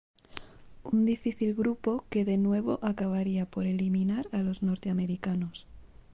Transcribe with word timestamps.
Un 0.83 1.05
difícil 1.05 1.53
grupo 1.53 2.05
que 2.09 2.25
de 2.25 2.39
nuevo 2.39 2.79
acabaría 2.81 3.45
por 3.45 3.67
eliminar 3.67 4.27
a 4.31 4.39
los 4.39 4.63
norteamericanos. 4.63 5.67